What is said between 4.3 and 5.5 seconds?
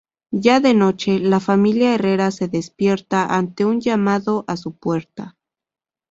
a su puerta.